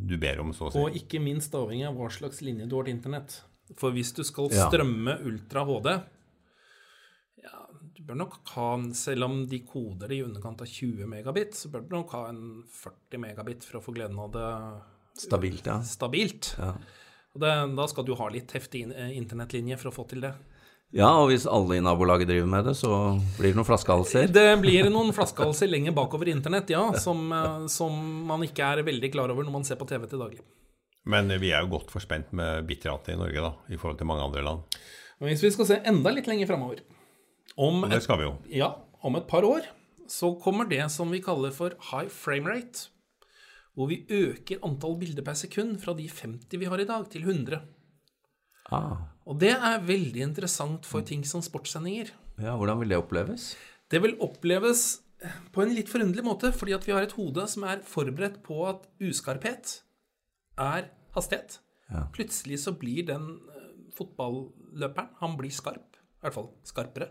du 0.08 0.18
ber 0.22 0.40
om, 0.44 0.54
så 0.54 0.68
å 0.68 0.72
si. 0.72 0.80
Og 0.84 0.94
ikke 1.00 1.20
minst 1.24 1.56
avhengig 1.58 1.88
av 1.90 1.98
hva 1.98 2.10
slags 2.14 2.44
linje 2.46 2.68
du 2.70 2.76
har 2.78 2.86
til 2.88 2.94
internett. 2.96 3.40
For 3.76 3.92
hvis 3.92 4.14
du 4.16 4.24
skal 4.24 4.48
Ja. 4.54 4.70
strømme 4.70 5.18
Ultra 5.26 5.66
HD 5.66 5.90
ja, 5.90 5.98
bør 8.08 8.20
nok 8.22 8.38
ha, 8.54 8.68
selv 8.96 9.28
om 9.28 9.42
de 9.50 9.60
koder 9.68 10.14
i 10.16 10.22
underkant 10.24 10.62
av 10.64 10.70
20 10.72 11.10
megabit, 11.12 11.58
så 11.58 11.72
bør 11.74 11.84
du 11.84 11.96
nok 11.98 12.14
ha 12.16 12.28
en 12.32 12.44
40 12.72 13.24
megabit 13.24 13.68
for 13.68 13.80
å 13.80 13.84
få 13.84 13.96
gleden 13.98 14.20
av 14.24 14.32
det 14.36 14.52
Stabilt, 15.18 15.66
ja. 15.66 15.80
stabilt. 15.82 16.52
ja. 16.62 16.76
Og 17.34 17.42
det, 17.42 17.54
da 17.78 17.88
skal 17.90 18.06
du 18.06 18.14
ha 18.18 18.28
litt 18.34 18.54
heftig 18.54 18.84
eh, 18.92 19.16
internettlinje 19.18 19.78
for 19.82 19.90
å 19.90 19.96
få 19.96 20.06
til 20.10 20.22
det. 20.26 20.32
Ja, 20.96 21.10
og 21.20 21.32
hvis 21.32 21.48
alle 21.50 21.78
i 21.78 21.84
nabolaget 21.84 22.30
driver 22.30 22.48
med 22.50 22.70
det, 22.70 22.76
så 22.80 22.92
blir 23.38 23.52
det 23.52 23.58
noen 23.60 23.68
flaskehalser. 23.68 24.30
Det 24.34 24.46
blir 24.62 24.88
noen 24.94 25.12
flaskehalser 25.14 25.70
lenger 25.70 25.96
bakover 25.98 26.30
internett, 26.32 26.70
ja, 26.72 26.86
som, 27.02 27.26
eh, 27.34 27.66
som 27.74 27.98
man 28.30 28.46
ikke 28.46 28.72
er 28.72 28.86
veldig 28.88 29.12
klar 29.14 29.34
over 29.34 29.46
når 29.46 29.58
man 29.58 29.68
ser 29.68 29.82
på 29.82 29.90
TV 29.90 30.06
til 30.08 30.22
daglig. 30.24 30.46
Men 31.08 31.32
vi 31.42 31.54
er 31.56 31.64
jo 31.64 31.74
godt 31.78 31.92
forspent 31.94 32.34
med 32.36 32.66
bitrate 32.68 33.14
i 33.14 33.20
Norge, 33.20 33.42
da, 33.44 33.74
i 33.74 33.80
forhold 33.80 34.00
til 34.00 34.10
mange 34.10 34.26
andre 34.26 34.46
land. 34.46 34.80
Men 35.18 35.32
hvis 35.32 35.44
vi 35.46 35.54
skal 35.56 35.70
se 35.70 35.82
enda 35.90 36.14
litt 36.14 36.28
lenger 36.30 36.50
framover 36.50 36.84
om, 37.56 37.84
Og 37.84 37.90
det 37.90 38.02
skal 38.04 38.18
vi 38.20 38.24
jo. 38.28 38.36
ja, 38.52 38.72
om 39.04 39.16
et 39.16 39.28
par 39.30 39.46
år 39.48 39.62
så 40.08 40.34
kommer 40.40 40.68
det 40.70 40.84
som 40.92 41.10
vi 41.12 41.20
kaller 41.20 41.52
for 41.52 41.74
high 41.92 42.10
frame 42.10 42.48
rate, 42.48 42.90
hvor 43.76 43.88
vi 43.92 44.06
øker 44.10 44.60
antall 44.66 44.96
bilder 44.98 45.22
per 45.24 45.34
sekund 45.38 45.80
fra 45.84 45.94
de 45.94 46.08
50 46.10 46.58
vi 46.60 46.66
har 46.66 46.80
i 46.80 46.86
dag, 46.88 47.10
til 47.12 47.22
100. 47.28 47.60
Ah, 48.72 48.98
Og 49.28 49.40
det 49.40 49.52
er 49.56 49.80
veldig 49.84 50.22
interessant 50.24 50.86
for 50.86 51.02
ting 51.02 51.24
som 51.26 51.42
sportssendinger. 51.42 52.10
ja, 52.40 52.56
hvordan 52.56 52.80
vil 52.80 52.90
det 52.90 52.98
oppleves? 52.98 53.56
Det 53.92 54.02
vil 54.02 54.18
oppleves 54.20 55.02
på 55.52 55.62
en 55.64 55.74
litt 55.76 55.90
forunderlig 55.90 56.24
måte, 56.24 56.52
fordi 56.54 56.74
at 56.76 56.86
vi 56.88 56.92
har 56.94 57.02
et 57.04 57.12
hode 57.18 57.48
som 57.48 57.64
er 57.64 57.80
forberedt 57.84 58.42
på 58.44 58.68
at 58.70 58.88
uskarphet 59.02 59.82
er 60.58 60.90
hastighet. 61.16 61.60
Ja. 61.92 62.04
Plutselig 62.14 62.60
så 62.60 62.72
blir 62.78 63.06
den 63.08 63.40
eh, 63.50 63.70
fotballøperen 63.96 65.10
Han 65.22 65.38
blir 65.38 65.50
skarp. 65.52 65.96
I 66.20 66.26
hvert 66.28 66.34
fall 66.36 66.50
skarpere. 66.68 67.08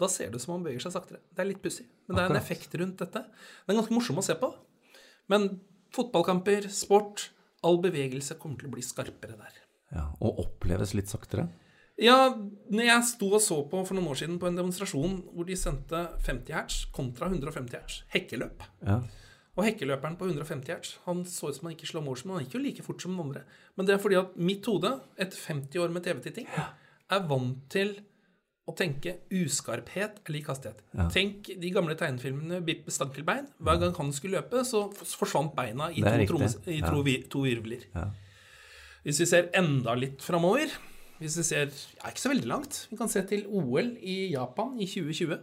Da 0.00 0.08
ser 0.10 0.30
det 0.30 0.40
ut 0.40 0.44
som 0.44 0.56
han 0.56 0.64
beveger 0.64 0.86
seg 0.86 0.96
saktere. 0.96 1.20
Det 1.30 1.44
er 1.44 1.50
litt 1.50 1.62
pussig, 1.62 1.86
men 2.06 2.16
det 2.16 2.24
er 2.24 2.32
en 2.32 2.40
effekt 2.40 2.72
rundt 2.80 3.02
dette. 3.02 3.22
Den 3.64 3.74
er 3.74 3.80
ganske 3.80 3.94
morsom 3.94 4.18
å 4.18 4.24
se 4.26 4.34
på. 4.40 4.50
Men 5.30 5.48
fotballkamper, 5.94 6.66
sport, 6.74 7.28
all 7.64 7.78
bevegelse 7.82 8.36
kommer 8.40 8.60
til 8.60 8.70
å 8.70 8.74
bli 8.74 8.82
skarpere 8.84 9.38
der. 9.38 9.60
Ja, 9.94 10.08
og 10.18 10.40
oppleves 10.42 10.96
litt 10.98 11.12
saktere? 11.12 11.46
Ja, 12.00 12.34
når 12.74 12.88
jeg 12.88 13.06
sto 13.06 13.28
og 13.36 13.42
så 13.42 13.60
på 13.70 13.84
for 13.86 13.94
noen 13.94 14.10
år 14.10 14.18
siden 14.18 14.40
på 14.42 14.48
en 14.48 14.56
demonstrasjon 14.58 15.20
hvor 15.30 15.46
de 15.46 15.54
sendte 15.58 16.00
50 16.26 16.56
hertz 16.56 16.78
kontra 16.94 17.28
150 17.30 17.76
hertz, 17.78 18.00
hekkeløp. 18.10 18.64
Ja. 18.82 18.98
Og 19.54 19.62
hekkeløperen 19.68 20.16
på 20.18 20.26
150 20.26 20.72
hertz, 20.74 20.96
han 21.04 21.22
så 21.30 21.52
ut 21.52 21.60
som 21.60 21.68
han 21.68 21.76
gikk 21.76 21.86
i 21.86 21.90
slow 21.92 22.02
motion, 22.02 22.32
men 22.32 22.40
han 22.40 22.48
gikk 22.48 22.56
jo 22.58 22.64
like 22.64 22.86
fort 22.86 23.04
som 23.04 23.14
den 23.14 23.22
andre. 23.28 23.44
Men 23.78 23.86
det 23.86 23.94
er 23.94 24.02
fordi 24.02 24.18
at 24.18 24.34
mitt 24.34 24.66
hode, 24.66 24.90
etter 25.14 25.38
50 25.38 25.84
år 25.84 25.94
med 25.94 26.06
TV-titting, 26.08 26.50
er 26.50 27.28
vant 27.30 27.62
til 27.70 27.94
å 28.64 28.72
tenke 28.76 29.18
uskarphet 29.34 30.22
er 30.24 30.32
lik 30.32 30.46
hastighet. 30.48 30.78
Tenk 31.12 31.50
de 31.60 31.70
gamle 31.74 31.96
tegnefilmene 32.00 32.62
Bippe 32.64 32.92
Stankelbein. 32.94 33.50
Hver 33.60 33.80
gang 33.82 33.92
han 33.98 34.12
skulle 34.16 34.40
løpe, 34.40 34.62
så 34.64 34.86
forsvant 34.94 35.52
beina 35.56 35.90
i 35.92 36.00
to, 36.00 36.38
riktig. 36.38 36.68
i 36.72 36.78
Ja. 36.80 36.90
to 37.28 37.42
virvler. 37.44 37.84
Ja. 37.94 38.06
Hvis 39.04 39.20
vi 39.20 39.26
ser 39.26 39.50
enda 39.52 39.94
litt 39.94 40.22
framover 40.24 40.70
Hvis 41.20 41.36
vi 41.36 41.42
ser 41.44 41.66
ja, 41.66 42.08
ikke 42.08 42.22
så 42.22 42.30
veldig 42.32 42.48
langt 42.48 42.88
Vi 42.90 42.96
kan 42.96 43.08
se 43.08 43.20
til 43.22 43.44
OL 43.46 43.96
i 44.00 44.32
Japan 44.32 44.80
i 44.80 44.86
2020. 44.86 45.38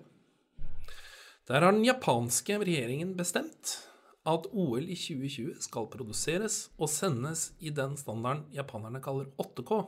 Der 1.47 1.61
har 1.61 1.71
den 1.71 1.85
japanske 1.85 2.57
regjeringen 2.59 3.15
bestemt 3.15 3.77
at 4.25 4.45
OL 4.53 4.83
i 4.83 4.95
2020 4.95 5.61
skal 5.61 5.87
produseres 5.89 6.69
og 6.77 6.89
sendes 6.89 7.51
i 7.59 7.69
den 7.73 7.95
standarden 7.97 8.43
japanerne 8.53 9.01
kaller 9.01 9.25
8K. 9.41 9.79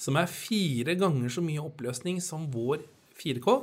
Som 0.00 0.18
er 0.18 0.30
fire 0.30 0.96
ganger 0.98 1.30
så 1.30 1.42
mye 1.44 1.62
oppløsning 1.62 2.20
som 2.22 2.48
vår 2.52 2.82
4K. 3.20 3.56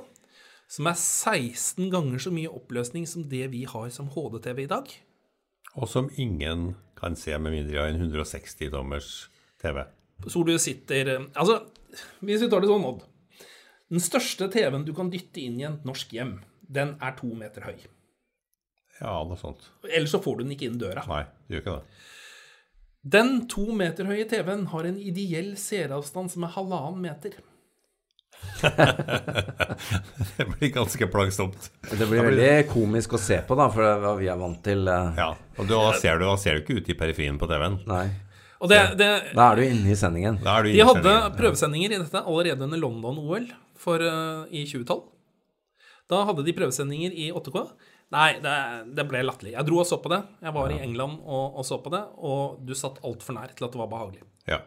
Som 0.72 0.88
er 0.88 0.96
16 0.96 1.90
ganger 1.92 2.22
så 2.24 2.32
mye 2.32 2.52
oppløsning 2.52 3.08
som 3.10 3.26
det 3.28 3.50
vi 3.52 3.66
har 3.68 3.90
som 3.92 4.08
HD-TV 4.14 4.64
i 4.64 4.72
dag. 4.72 4.94
Og 5.76 5.88
som 5.92 6.10
ingen 6.20 6.74
kan 7.00 7.16
se 7.20 7.36
med 7.40 7.56
mindre 7.56 7.88
enn 7.88 8.00
en 8.00 8.12
160 8.12 8.72
dommers 8.72 9.12
TV. 9.62 9.84
Så 10.28 10.44
du 10.46 10.54
sitter 10.62 11.16
eh, 11.16 11.24
Altså, 11.40 11.62
hvis 12.22 12.44
vi 12.44 12.50
tar 12.52 12.64
det 12.64 12.70
sånn, 12.72 12.86
Odd. 12.88 13.04
Den 13.92 14.04
største 14.04 14.48
TV-en 14.52 14.86
du 14.88 14.94
kan 14.96 15.10
dytte 15.12 15.42
inn 15.44 15.58
i 15.60 15.68
et 15.68 15.88
norsk 15.88 16.14
hjem, 16.16 16.38
den 16.62 16.96
er 17.04 17.16
to 17.18 17.28
meter 17.36 17.66
høy. 17.68 17.82
Ja, 19.02 19.18
noe 19.28 19.40
sånt. 19.40 19.66
Ellers 19.90 20.14
så 20.14 20.22
får 20.24 20.40
du 20.40 20.44
den 20.46 20.54
ikke 20.56 20.70
inn 20.70 20.80
døra. 20.80 21.04
Nei, 21.10 21.26
det 21.50 21.58
gjør 21.58 21.64
ikke 21.66 21.74
det. 21.80 22.04
Den 23.02 23.48
to 23.50 23.64
meter 23.74 24.06
høye 24.06 24.26
TV-en 24.30 24.68
har 24.70 24.86
en 24.86 24.98
ideell 25.02 25.56
seeravstand 25.58 26.30
som 26.34 26.44
er 26.46 26.52
halvannen 26.54 27.02
meter. 27.02 27.34
Det 30.38 30.46
blir 30.58 30.70
ganske 30.76 31.08
plagsomt. 31.08 31.72
Det 31.98 32.08
blir 32.10 32.24
veldig 32.30 32.52
komisk 32.72 33.14
å 33.18 33.22
se 33.22 33.40
på, 33.48 33.58
da, 33.58 33.68
for 33.74 33.84
det 33.86 33.92
er 33.96 34.04
hva 34.04 34.14
vi 34.20 34.28
er 34.32 34.38
vant 34.40 34.62
til. 34.66 34.86
eh, 34.88 35.18
Ja, 35.18 35.32
og 35.58 35.70
da 35.70 35.80
ser 35.98 36.20
du, 36.22 36.26
da 36.30 36.36
ser 36.42 36.58
du 36.58 36.62
ikke 36.64 36.78
ut 36.82 36.90
i 36.94 36.98
periferien 36.98 37.40
på 37.42 37.50
TV-en. 37.50 37.80
Nei. 37.90 38.06
Og 38.62 38.70
det, 38.70 38.78
det, 39.00 39.10
Da 39.34 39.48
er 39.52 39.56
du 39.58 39.64
inne 39.66 39.90
i 39.90 39.98
sendingen. 39.98 40.38
Da 40.44 40.60
er 40.60 40.64
du 40.64 40.70
de 40.70 40.76
inne 40.76 40.84
i 40.84 40.88
hadde 40.92 41.02
sendingen. 41.10 41.38
prøvesendinger 41.40 41.96
i 41.96 42.02
dette 42.04 42.22
allerede 42.22 42.68
under 42.68 42.78
London-OL 42.84 43.48
uh, 43.50 44.46
i 44.54 44.62
2012. 44.70 45.02
Da 46.12 46.20
hadde 46.28 46.46
de 46.46 46.54
prøvesendinger 46.54 47.12
i 47.18 47.32
8K. 47.34 47.64
Nei, 48.12 48.30
det, 48.44 48.56
det 48.98 49.06
ble 49.08 49.24
latterlig. 49.24 49.54
Jeg 49.56 49.68
dro 49.70 49.80
og 49.82 49.88
så 49.88 50.02
på 50.04 50.12
det. 50.12 50.20
Jeg 50.44 50.56
var 50.56 50.74
i 50.74 50.82
England 50.84 51.22
og, 51.24 51.60
og 51.62 51.68
så 51.68 51.80
på 51.84 51.94
det, 51.94 52.02
og 52.20 52.60
du 52.68 52.74
satt 52.76 53.00
altfor 53.08 53.38
nær 53.38 53.54
til 53.56 53.68
at 53.68 53.76
det 53.76 53.80
var 53.80 53.92
behagelig. 53.92 54.26
Ja. 54.50 54.60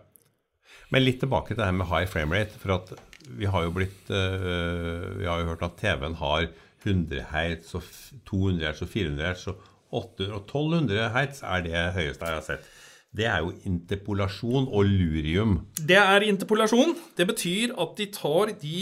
Men 0.92 1.04
litt 1.04 1.20
tilbake 1.20 1.52
til 1.52 1.60
det 1.60 1.68
her 1.68 1.76
med 1.76 1.90
high 1.90 2.08
frame 2.08 2.32
rate. 2.36 2.56
For 2.60 2.76
at 2.78 2.94
vi 3.36 3.48
har 3.48 3.66
jo 3.66 3.72
blitt 3.72 4.10
eh, 4.12 5.04
Vi 5.16 5.28
har 5.28 5.40
jo 5.40 5.48
hørt 5.52 5.64
at 5.64 5.78
TV-en 5.80 6.16
har 6.20 6.48
100 6.84 7.28
hertz 7.32 7.72
og 7.76 7.86
200 8.28 8.66
hertz 8.68 8.84
og 8.84 8.90
400 8.92 9.28
hertz 9.28 9.46
og 9.52 9.62
800 9.94 10.34
og 10.34 10.42
1200 10.42 11.10
hertz 11.14 11.44
er 11.46 11.64
det 11.64 11.84
høyeste 11.96 12.28
jeg 12.28 12.38
har 12.40 12.44
sett. 12.44 12.68
Det 13.14 13.26
er 13.30 13.44
jo 13.44 13.52
interpolasjon 13.68 14.66
og 14.66 14.88
lurium. 14.90 15.60
Det 15.78 15.96
er 16.00 16.26
interpolasjon. 16.26 16.96
Det 17.16 17.28
betyr 17.28 17.76
at 17.78 17.92
de 18.00 18.08
tar 18.12 18.50
de 18.58 18.78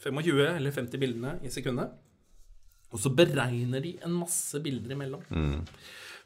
25 0.00 0.40
eller 0.46 0.72
50 0.72 1.02
bildene 1.02 1.34
i 1.44 1.52
sekundet, 1.52 1.92
og 2.90 2.98
så 2.98 3.12
beregner 3.14 3.82
de 3.84 3.94
en 4.04 4.14
masse 4.18 4.58
bilder 4.62 4.96
imellom. 4.96 5.22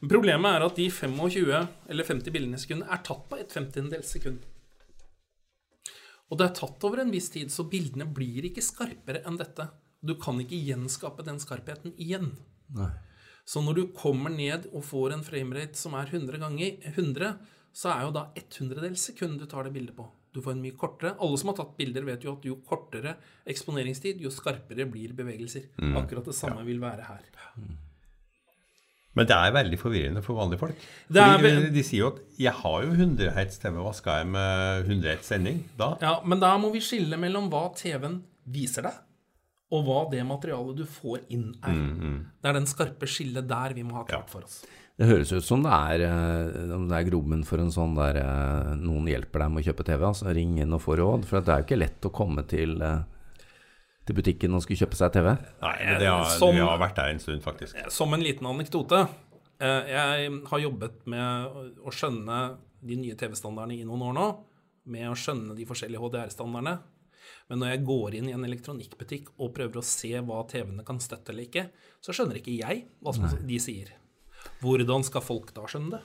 Problemet 0.04 0.56
er 0.56 0.64
at 0.66 0.76
de 0.80 0.88
25 0.90 1.52
eller 1.92 2.08
50 2.08 2.34
bildene 2.34 2.58
i 2.58 2.62
sekundet 2.62 2.90
er 2.92 3.02
tatt 3.06 3.24
på 3.30 3.38
et 3.40 3.52
femtiendedels 3.52 4.10
sekund. 4.16 4.42
Og 6.32 6.40
det 6.40 6.48
er 6.48 6.56
tatt 6.56 6.84
over 6.88 7.02
en 7.02 7.12
viss 7.12 7.30
tid, 7.32 7.52
så 7.52 7.66
bildene 7.68 8.06
blir 8.10 8.48
ikke 8.48 8.64
skarpere 8.64 9.22
enn 9.28 9.38
dette. 9.40 9.68
Du 10.04 10.16
kan 10.20 10.40
ikke 10.40 10.60
gjenskape 10.60 11.24
den 11.24 11.40
skarpheten 11.40 11.94
igjen. 12.00 12.32
Nei. 12.74 12.90
Så 13.44 13.60
når 13.60 13.76
du 13.76 13.82
kommer 13.96 14.32
ned 14.32 14.70
og 14.72 14.86
får 14.88 15.14
en 15.14 15.24
framerate 15.24 15.76
som 15.76 15.96
er 15.98 16.08
100 16.08 16.40
ganger 16.40 16.78
100, 16.94 17.34
så 17.76 17.90
er 17.92 18.06
jo 18.06 18.14
da 18.16 18.28
100-dels 18.40 19.08
sekund 19.10 19.40
du 19.40 19.46
tar 19.50 19.68
det 19.68 19.74
bildet 19.76 19.96
på. 19.96 20.06
Du 20.34 20.42
får 20.42 20.56
en 20.56 20.62
mye 20.64 20.74
kortere. 20.74 21.14
Alle 21.22 21.38
som 21.38 21.52
har 21.52 21.58
tatt 21.60 21.76
bilder, 21.78 22.04
vet 22.08 22.26
jo 22.26 22.34
at 22.34 22.44
jo 22.48 22.58
kortere 22.66 23.14
eksponeringstid, 23.46 24.20
jo 24.24 24.32
skarpere 24.34 24.86
blir 24.90 25.14
bevegelser. 25.14 25.70
Akkurat 25.94 26.26
det 26.26 26.34
samme 26.34 26.64
vil 26.66 26.82
være 26.82 27.06
her. 27.06 27.28
Men 29.14 29.28
det 29.30 29.36
er 29.36 29.52
veldig 29.54 29.78
forvirrende 29.78 30.22
for 30.26 30.40
vanlige 30.40 30.58
folk. 30.58 30.86
Er 31.14 31.70
de 31.70 31.82
sier 31.86 32.00
jo 32.00 32.08
at 32.10 32.20
'jeg 32.36 32.52
har 32.52 32.82
jo 32.82 32.90
100 32.90 33.30
hertz 33.30 33.58
TV, 33.62 33.76
hva 33.78 33.94
skal 33.94 34.18
jeg 34.18 34.26
med 34.26 34.86
100 34.88 35.08
hertz 35.08 35.26
sending 35.30 35.64
da?' 35.78 35.96
Ja, 36.02 36.20
Men 36.24 36.40
da 36.40 36.56
må 36.58 36.72
vi 36.72 36.80
skille 36.80 37.16
mellom 37.16 37.48
hva 37.48 37.72
TV-en 37.76 38.24
viser 38.44 38.82
deg, 38.82 38.94
og 39.70 39.84
hva 39.86 40.10
det 40.10 40.26
materialet 40.26 40.76
du 40.76 40.84
får 40.84 41.20
inn, 41.30 41.54
er. 41.62 41.78
Det 42.42 42.48
er 42.50 42.52
den 42.58 42.66
skarpe 42.66 43.06
skillet 43.06 43.46
der 43.46 43.72
vi 43.72 43.84
må 43.84 43.94
ha 43.94 44.04
klart 44.04 44.30
for 44.30 44.42
oss. 44.42 44.64
Det 44.96 45.08
høres 45.08 45.32
ut 45.34 45.42
som 45.42 45.62
det 45.64 45.72
er, 45.74 46.02
eh, 46.06 46.74
om 46.74 46.84
det 46.86 46.94
er 47.00 47.08
grobunn 47.10 47.40
for 47.46 47.58
en 47.58 47.72
sånn 47.74 47.96
der 47.98 48.14
eh, 48.20 48.74
Noen 48.78 49.08
hjelper 49.10 49.42
deg 49.42 49.50
med 49.50 49.64
å 49.64 49.66
kjøpe 49.66 49.86
TV. 49.88 50.04
Altså 50.06 50.34
ring 50.36 50.52
inn 50.62 50.72
og 50.76 50.82
få 50.84 50.94
råd. 51.00 51.24
For 51.26 51.40
det 51.42 51.50
er 51.50 51.62
jo 51.64 51.66
ikke 51.66 51.78
lett 51.80 52.06
å 52.06 52.12
komme 52.14 52.44
til, 52.46 52.76
eh, 52.78 53.02
til 54.06 54.14
butikken 54.20 54.54
og 54.54 54.62
skulle 54.62 54.78
kjøpe 54.84 54.94
seg 55.00 55.12
TV. 55.16 55.32
Nei, 55.64 55.74
det 55.98 56.06
har, 56.06 56.24
Som- 56.38 56.54
vi 56.54 56.60
har 56.62 56.78
vært 56.78 56.94
der 57.00 57.10
en 57.10 57.18
stund, 57.18 57.42
faktisk. 57.42 57.74
Som 57.90 58.14
en 58.14 58.20
liten 58.22 58.46
anekdote. 58.46 59.08
eh, 59.60 59.82
Jeg 59.88 60.30
har 60.46 60.58
jobbet 60.60 61.06
med 61.06 61.20
å- 61.50 61.70
å 61.86 61.90
skjønne 61.90 62.56
de 62.84 62.96
nye 62.96 63.14
TV-standardene 63.16 63.80
i 63.80 63.84
noen 63.84 64.02
år 64.02 64.14
nå. 64.14 64.38
Med 64.86 65.08
å 65.10 65.14
skjønne 65.16 65.56
de 65.56 65.64
forskjellige 65.64 65.98
HDR-standardene. 65.98 66.78
Men 67.48 67.58
når 67.58 67.68
jeg 67.70 67.84
går 67.86 68.14
inn 68.14 68.28
i 68.28 68.32
en 68.32 68.44
elektronikkbutikk 68.44 69.28
og 69.40 69.54
prøver 69.54 69.76
å 69.80 69.82
se 69.82 70.08
hva 70.20 70.46
TV-ene 70.46 70.84
kan 70.84 70.98
støtte 70.98 71.30
eller 71.30 71.44
ikke, 71.46 71.68
så 72.02 72.12
skjønner 72.12 72.36
ikke 72.36 72.58
jeg 72.58 72.84
hva 73.02 73.12
som 73.14 73.24
de 73.46 73.58
sier. 73.58 73.88
Hvordan 74.62 75.04
skal 75.06 75.24
folk 75.24 75.50
da 75.56 75.66
skjønne 75.70 75.96
det? 75.96 76.02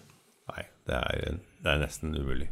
Nei, 0.49 0.63
det 0.89 0.97
er, 0.97 1.37
det 1.61 1.73
er 1.73 1.83
nesten 1.83 2.15
umulig. 2.17 2.49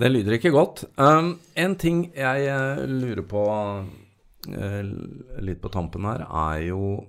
Det 0.00 0.08
lyder 0.10 0.36
ikke 0.36 0.52
godt. 0.54 0.84
Um, 1.00 1.34
en 1.58 1.74
ting 1.80 2.04
jeg 2.14 2.46
eh, 2.48 2.82
lurer 2.88 3.24
på 3.28 3.44
uh, 3.50 4.82
litt 5.44 5.60
på 5.62 5.72
tampen 5.72 6.06
her, 6.08 6.24
er 6.24 6.66
jo 6.70 7.00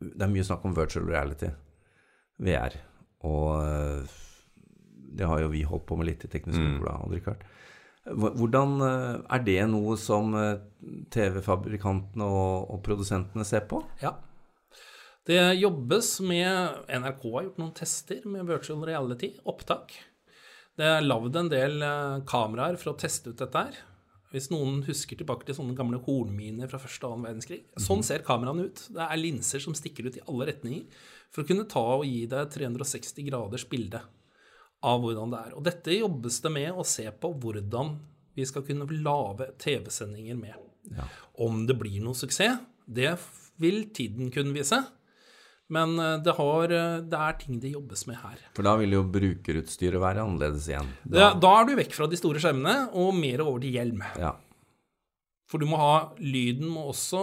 Det 0.00 0.24
er 0.24 0.32
mye 0.32 0.44
snakk 0.44 0.64
om 0.64 0.74
virtual 0.76 1.06
reality, 1.08 1.50
VR. 2.40 2.76
Og 3.28 3.48
eh, 3.60 4.18
det 5.18 5.26
har 5.28 5.42
jo 5.42 5.50
vi 5.52 5.60
holdt 5.68 5.84
på 5.88 5.98
med 6.00 6.08
litt 6.08 6.24
i 6.24 6.30
Teknisk 6.32 6.56
skole. 6.56 6.94
Mm. 7.04 7.42
Hvordan 8.16 8.80
Er 8.80 9.42
det 9.44 9.58
noe 9.68 9.98
som 10.00 10.32
TV-fabrikantene 11.12 12.24
og, 12.24 12.70
og 12.72 12.80
produsentene 12.86 13.44
ser 13.44 13.66
på? 13.68 13.82
Ja. 14.00 14.14
Det 15.28 15.40
jobbes 15.60 16.14
med 16.24 16.86
NRK 16.88 17.24
har 17.34 17.44
gjort 17.44 17.60
noen 17.60 17.74
tester 17.76 18.24
med 18.28 18.48
virtual 18.48 18.84
reality, 18.88 19.34
opptak. 19.48 19.92
Det 20.80 20.86
er 20.88 21.04
lagd 21.04 21.36
en 21.36 21.50
del 21.52 21.82
eh, 21.84 22.22
kameraer 22.28 22.78
for 22.80 22.94
å 22.94 22.98
teste 22.98 23.32
ut 23.32 23.40
dette 23.40 23.64
her. 23.66 23.80
Hvis 24.30 24.48
noen 24.52 24.78
husker 24.86 25.18
tilbake 25.18 25.44
til 25.44 25.56
sånne 25.58 25.74
gamle 25.76 25.98
hornminer 26.06 26.70
fra 26.70 26.78
første 26.80 27.04
og 27.04 27.16
annen 27.16 27.26
verdenskrig. 27.26 27.64
Sånn 27.82 28.04
ser 28.06 28.22
kameraene 28.24 28.68
ut. 28.70 28.84
Det 28.94 29.02
er 29.02 29.20
linser 29.20 29.62
som 29.62 29.74
stikker 29.76 30.06
ut 30.06 30.20
i 30.20 30.24
alle 30.30 30.46
retninger 30.52 31.02
for 31.34 31.42
å 31.42 31.48
kunne 31.48 31.66
ta 31.70 31.82
og 31.98 32.06
gi 32.06 32.22
deg 32.30 32.52
360 32.54 33.26
graders 33.26 33.66
bilde 33.68 34.00
av 34.86 35.02
hvordan 35.02 35.34
det 35.34 35.42
er. 35.48 35.56
Og 35.58 35.66
dette 35.66 35.98
jobbes 35.98 36.38
det 36.44 36.54
med 36.54 36.78
å 36.78 36.86
se 36.86 37.04
på 37.10 37.32
hvordan 37.42 37.96
vi 38.38 38.46
skal 38.48 38.64
kunne 38.64 38.86
lage 39.02 39.50
TV-sendinger 39.60 40.38
med. 40.38 40.54
Om 41.42 41.66
det 41.68 41.76
blir 41.78 41.98
noe 42.04 42.16
suksess, 42.16 42.62
det 42.86 43.12
vil 43.60 43.82
tiden 43.94 44.30
kunne 44.32 44.54
vise. 44.56 44.78
Men 45.70 45.92
eh, 46.02 46.16
det, 46.26 46.34
har, 46.34 46.72
eh, 46.74 46.96
det 47.06 47.18
er 47.26 47.36
ting 47.38 47.60
det 47.62 47.70
jobbes 47.76 48.02
med 48.10 48.18
her. 48.18 48.40
For 48.56 48.66
da 48.66 48.72
vil 48.80 48.96
jo 48.96 49.04
brukerutstyret 49.06 50.02
være 50.02 50.24
annerledes 50.24 50.66
igjen. 50.70 50.88
Da, 51.06 51.30
da 51.38 51.52
er 51.60 51.68
du 51.68 51.76
vekk 51.78 51.94
fra 51.94 52.08
de 52.10 52.18
store 52.18 52.42
skjermene 52.42 52.88
og 52.98 53.12
mer 53.18 53.44
over 53.44 53.62
til 53.62 53.76
hjelm. 53.78 54.02
Ja. 54.18 54.32
For 55.50 55.62
du 55.62 55.68
må 55.70 55.78
ha 55.78 55.94
Lyden 56.18 56.68
må 56.70 56.88
også 56.90 57.22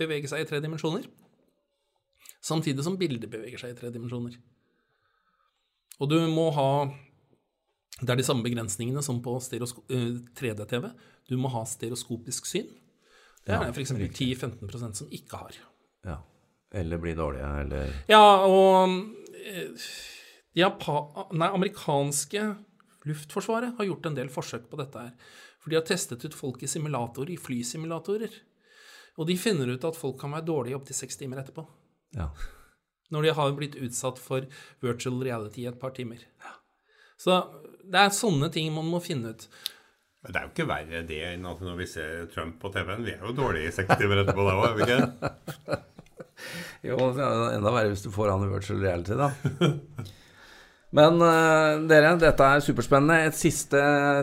bevege 0.00 0.28
seg 0.30 0.42
i 0.44 0.48
tre 0.48 0.62
dimensjoner. 0.64 1.04
Samtidig 2.44 2.84
som 2.84 2.96
bildet 3.00 3.30
beveger 3.32 3.60
seg 3.60 3.72
i 3.72 3.78
tre 3.78 3.92
dimensjoner. 3.92 4.34
Og 6.02 6.10
du 6.10 6.16
må 6.28 6.48
ha 6.56 6.68
Det 8.00 8.10
er 8.10 8.18
de 8.18 8.24
samme 8.26 8.42
begrensningene 8.42 9.00
som 9.06 9.20
på 9.22 9.36
eh, 9.38 10.16
3D-TV. 10.34 10.88
Du 11.30 11.36
må 11.40 11.52
ha 11.52 11.62
stereoskopisk 11.68 12.48
syn. 12.50 12.66
Det 13.44 13.54
er 13.54 13.68
Ja, 13.68 13.70
f.eks. 13.70 13.92
10-15% 13.92 14.98
som 14.98 15.12
ikke 15.12 15.36
har. 15.44 15.60
ja. 16.08 16.18
Eller 16.74 16.98
bli 16.98 17.14
dårlige, 17.14 17.50
eller 17.64 17.92
Ja, 18.10 18.24
og 18.46 18.94
eh, 19.46 19.90
nei, 20.54 21.48
amerikanske 21.48 22.48
luftforsvaret 23.04 23.76
har 23.78 23.88
gjort 23.88 24.08
en 24.08 24.16
del 24.18 24.32
forsøk 24.32 24.66
på 24.70 24.80
dette 24.80 25.06
her. 25.06 25.12
For 25.62 25.72
de 25.72 25.78
har 25.78 25.86
testet 25.88 26.24
ut 26.24 26.36
folk 26.36 26.62
i 26.64 26.68
simulatorer, 26.68 27.34
i 27.34 27.40
flysimulatorer. 27.40 28.34
Og 29.20 29.28
de 29.28 29.36
finner 29.38 29.70
ut 29.70 29.86
at 29.86 29.96
folk 29.96 30.18
kan 30.20 30.34
være 30.34 30.48
dårlige 30.48 30.76
opptil 30.76 30.98
seks 30.98 31.20
timer 31.20 31.40
etterpå. 31.40 31.64
Ja. 32.18 32.28
Når 33.14 33.22
de 33.22 33.36
har 33.38 33.54
blitt 33.56 33.78
utsatt 33.78 34.18
for 34.20 34.48
virtual 34.82 35.22
reality 35.22 35.62
i 35.62 35.70
et 35.70 35.78
par 35.80 35.94
timer. 35.96 36.24
Ja. 36.42 36.56
Så 37.20 37.38
det 37.84 38.00
er 38.00 38.12
sånne 38.16 38.50
ting 38.52 38.72
man 38.74 38.88
må 38.90 39.00
finne 39.04 39.34
ut. 39.34 39.46
Men 40.24 40.32
det 40.32 40.40
er 40.40 40.46
jo 40.46 40.52
ikke 40.54 40.68
verre 40.68 41.02
det 41.06 41.22
enn 41.30 41.48
at 41.48 41.60
når 41.62 41.80
vi 41.82 41.86
ser 41.88 42.28
Trump 42.32 42.56
på 42.60 42.72
TV-en. 42.72 43.04
Vi 43.04 43.12
er 43.12 43.24
jo 43.24 43.36
dårlige 43.36 43.70
i 43.70 43.74
seks 43.76 43.98
timer 44.00 44.22
etterpå, 44.24 44.46
da 44.46 44.54
òg, 44.56 44.70
er 44.70 44.78
vi 44.78 44.86
ikke? 44.88 45.80
Jo, 46.88 46.98
det 47.16 47.24
er 47.24 47.56
enda 47.56 47.72
verre 47.72 47.92
hvis 47.94 48.04
du 48.04 48.10
får 48.12 48.32
han 48.34 48.44
i 48.44 48.50
virtual 48.52 48.82
reality, 48.84 49.16
da. 49.16 49.30
Men 50.94 51.18
uh, 51.18 51.82
dere, 51.90 52.12
dette 52.22 52.48
er 52.48 52.62
superspennende. 52.62 53.24
Et 53.26 53.36
siste 53.36 53.80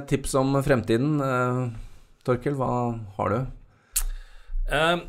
tips 0.07 0.37
om 0.39 0.53
fremtiden. 0.63 1.17
Uh, 1.19 1.73
Torkel, 2.23 2.55
hva 2.55 2.69
har 3.17 3.33
du? 3.33 3.39
Uh, 4.71 5.01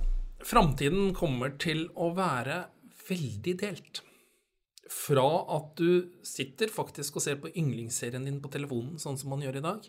fremtiden 0.42 1.12
kommer 1.14 1.54
til 1.62 1.86
å 1.94 2.10
være 2.16 2.64
veldig 3.06 3.54
delt. 3.62 4.02
Fra 4.92 5.28
at 5.56 5.70
du 5.78 6.10
sitter 6.26 6.72
faktisk 6.72 7.16
og 7.16 7.24
ser 7.24 7.38
på 7.40 7.52
yndlingsserien 7.54 8.26
din 8.26 8.42
på 8.42 8.50
telefonen, 8.52 8.98
sånn 9.00 9.16
som 9.20 9.32
man 9.32 9.44
gjør 9.44 9.60
i 9.60 9.64
dag, 9.64 9.86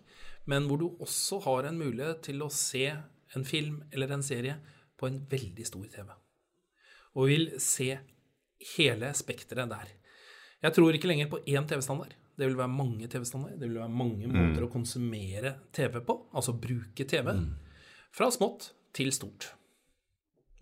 men 0.47 0.69
hvor 0.69 0.79
du 0.79 1.01
også 1.03 1.41
har 1.47 1.67
en 1.67 1.79
mulighet 1.81 2.21
til 2.29 2.45
å 2.45 2.51
se 2.53 2.85
en 3.33 3.47
film 3.47 3.81
eller 3.91 4.13
en 4.13 4.23
serie 4.23 4.59
på 4.99 5.09
en 5.09 5.19
veldig 5.29 5.65
stor 5.67 5.89
TV. 5.91 6.13
Og 7.13 7.29
vil 7.29 7.49
se 7.61 7.91
hele 8.77 9.11
spekteret 9.17 9.71
der. 9.71 9.89
Jeg 10.63 10.75
tror 10.75 10.95
ikke 10.95 11.09
lenger 11.11 11.29
på 11.31 11.41
én 11.43 11.65
TV-standard. 11.67 12.13
Det 12.33 12.47
vil 12.47 12.57
være 12.57 12.71
mange 12.71 13.07
TV-standarder. 13.11 13.57
Det 13.59 13.67
vil 13.67 13.81
være 13.81 13.93
mange 13.93 14.29
måter 14.31 14.63
å 14.65 14.71
konsumere 14.71 15.57
TV 15.75 15.99
på, 16.05 16.15
altså 16.33 16.55
bruke 16.57 17.05
TV. 17.05 17.29
Fra 18.13 18.29
smått 18.33 18.71
til 18.95 19.11
stort. 19.13 19.51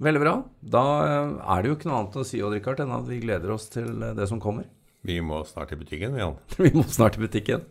Veldig 0.02 0.22
bra. 0.24 0.34
Da 0.66 0.84
eh, 1.06 1.34
er 1.54 1.62
det 1.62 1.70
jo 1.70 1.78
ikke 1.78 1.92
noe 1.92 2.02
annet 2.02 2.18
å 2.18 2.26
si 2.26 2.42
Odd 2.42 2.56
Rikard, 2.58 2.82
enn 2.82 2.96
at 2.96 3.06
vi 3.06 3.22
gleder 3.22 3.54
oss 3.54 3.70
til 3.70 4.02
eh, 4.02 4.16
det 4.18 4.28
som 4.32 4.42
kommer. 4.42 4.66
Vi 5.06 5.20
må 5.26 5.44
snart 5.46 5.76
i 5.76 5.78
butikken, 5.78 6.18
vi, 6.18 6.24
Jan. 6.24 6.38
Vi 6.66 6.74
må 6.74 6.86
snart 6.90 7.18
i 7.18 7.24
butikken. 7.24 7.66